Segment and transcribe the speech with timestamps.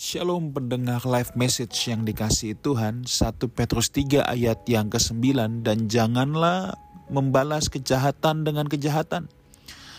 [0.00, 6.72] Shalom pendengar live message yang dikasih Tuhan 1 Petrus 3 ayat yang ke-9 Dan janganlah
[7.12, 9.28] membalas kejahatan dengan kejahatan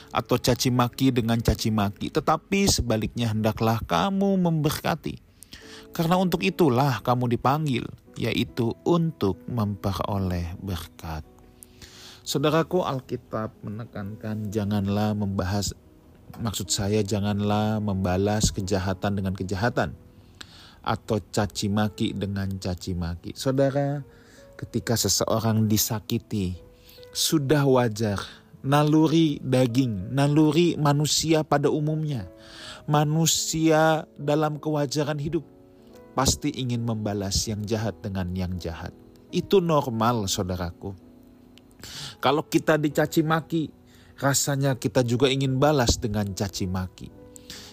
[0.09, 5.21] Atau caci maki dengan caci maki Tetapi sebaliknya hendaklah kamu memberkati.
[5.93, 7.85] Karena untuk itulah kamu dipanggil
[8.17, 11.21] Yaitu untuk memperoleh berkat.
[12.25, 15.77] Saudaraku Alkitab menekankan janganlah membahas
[16.39, 19.91] Maksud saya janganlah membalas kejahatan dengan kejahatan
[20.81, 23.35] atau caci maki dengan caci maki.
[23.37, 24.01] Saudara,
[24.57, 26.57] ketika seseorang disakiti,
[27.11, 28.17] sudah wajar
[28.61, 32.29] naluri daging, naluri manusia pada umumnya.
[32.89, 35.45] Manusia dalam kewajaran hidup
[36.17, 38.91] pasti ingin membalas yang jahat dengan yang jahat.
[39.31, 40.93] Itu normal, saudaraku.
[42.21, 43.71] Kalau kita dicaci maki,
[44.21, 47.09] rasanya kita juga ingin balas dengan caci maki.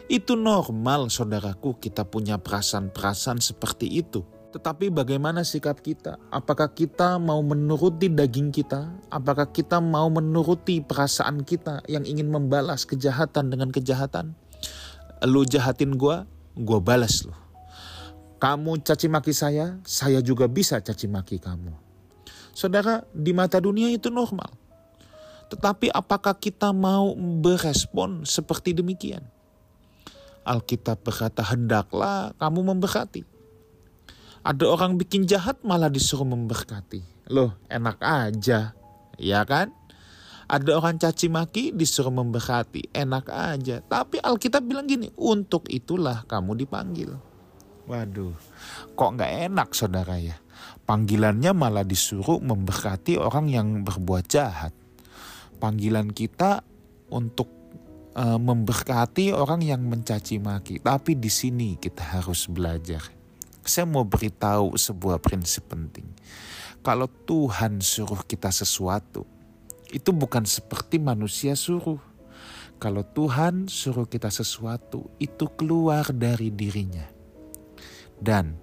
[0.09, 4.25] Itu normal saudaraku kita punya perasaan-perasaan seperti itu.
[4.49, 6.17] Tetapi bagaimana sikap kita?
[6.33, 8.89] Apakah kita mau menuruti daging kita?
[9.13, 14.33] Apakah kita mau menuruti perasaan kita yang ingin membalas kejahatan dengan kejahatan?
[15.29, 16.25] Lu jahatin gua,
[16.57, 17.37] gua balas lu.
[18.41, 21.77] Kamu caci maki saya, saya juga bisa caci maki kamu.
[22.57, 24.68] Saudara, di mata dunia itu normal.
[25.49, 29.25] Tetapi apakah kita mau berespon seperti demikian?
[30.45, 33.25] Alkitab berkata, hendaklah kamu memberkati.
[34.45, 37.29] Ada orang bikin jahat malah disuruh memberkati.
[37.33, 38.73] Loh, enak aja.
[39.21, 39.73] Ya kan?
[40.49, 42.89] Ada orang caci maki disuruh memberkati.
[42.97, 43.85] Enak aja.
[43.85, 47.13] Tapi Alkitab bilang gini, untuk itulah kamu dipanggil.
[47.85, 48.37] Waduh,
[48.97, 50.37] kok nggak enak saudara ya?
[50.89, 54.73] Panggilannya malah disuruh memberkati orang yang berbuat jahat
[55.59, 56.63] panggilan kita
[57.11, 57.51] untuk
[58.15, 60.81] uh, memberkati orang yang mencaci maki.
[60.81, 63.03] Tapi di sini kita harus belajar.
[63.67, 66.09] Saya mau beritahu sebuah prinsip penting.
[66.81, 69.29] Kalau Tuhan suruh kita sesuatu,
[69.93, 72.01] itu bukan seperti manusia suruh.
[72.79, 77.05] Kalau Tuhan suruh kita sesuatu, itu keluar dari dirinya.
[78.17, 78.57] Dan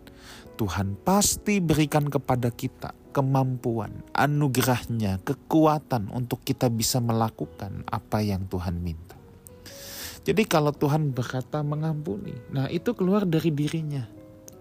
[0.56, 8.84] Tuhan pasti berikan kepada kita kemampuan, anugerahnya, kekuatan untuk kita bisa melakukan apa yang Tuhan
[8.84, 9.16] minta.
[10.28, 14.04] Jadi kalau Tuhan berkata mengampuni, nah itu keluar dari dirinya.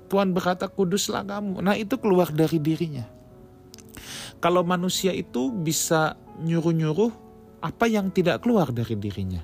[0.07, 3.03] Tuhan berkata kuduslah kamu, nah itu keluar dari dirinya.
[4.39, 7.11] Kalau manusia itu bisa nyuruh-nyuruh
[7.65, 9.43] apa yang tidak keluar dari dirinya.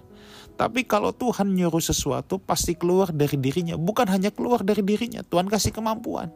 [0.60, 5.48] Tapi kalau Tuhan nyuruh sesuatu pasti keluar dari dirinya, bukan hanya keluar dari dirinya, Tuhan
[5.48, 6.28] kasih kemampuan.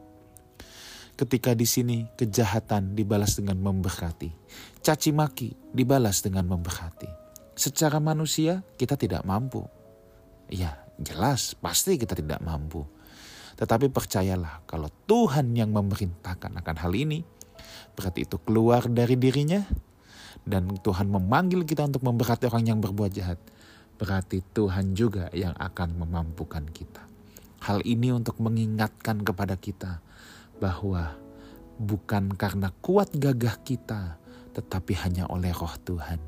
[1.15, 4.35] Ketika di sini kejahatan dibalas dengan memberkati,
[4.83, 7.07] caci maki dibalas dengan memberkati.
[7.55, 9.63] Secara manusia kita tidak mampu.
[10.51, 12.83] Ya, jelas pasti kita tidak mampu.
[13.55, 17.23] Tetapi percayalah kalau Tuhan yang memerintahkan akan hal ini,
[17.95, 19.63] berarti itu keluar dari dirinya
[20.43, 23.39] dan Tuhan memanggil kita untuk memberkati orang yang berbuat jahat.
[23.95, 27.07] Berarti Tuhan juga yang akan memampukan kita.
[27.63, 30.03] Hal ini untuk mengingatkan kepada kita
[30.63, 31.17] bahwa
[31.79, 34.19] bukan karena kuat gagah kita,
[34.55, 36.21] tetapi hanya oleh roh Tuhan.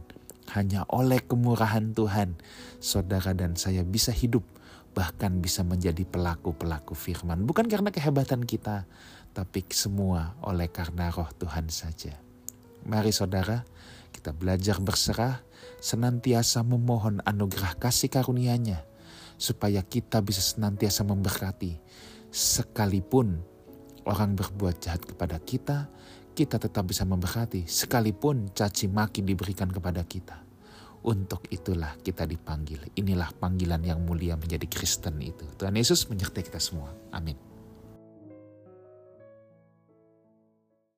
[0.55, 2.39] Hanya oleh kemurahan Tuhan,
[2.79, 4.47] saudara dan saya bisa hidup,
[4.95, 7.43] bahkan bisa menjadi pelaku-pelaku firman.
[7.43, 8.87] Bukan karena kehebatan kita,
[9.35, 12.15] tapi semua oleh karena roh Tuhan saja.
[12.87, 13.67] Mari saudara,
[14.15, 15.43] kita belajar berserah,
[15.83, 18.87] senantiasa memohon anugerah kasih karunia-Nya,
[19.37, 21.77] supaya kita bisa senantiasa memberkati,
[22.31, 23.43] sekalipun
[24.07, 25.91] orang berbuat jahat kepada kita,
[26.33, 30.43] kita tetap bisa memberkati sekalipun caci maki diberikan kepada kita.
[31.07, 32.83] Untuk itulah kita dipanggil.
[32.99, 35.47] Inilah panggilan yang mulia menjadi Kristen itu.
[35.55, 36.91] Tuhan Yesus menyertai kita semua.
[37.15, 37.46] Amin.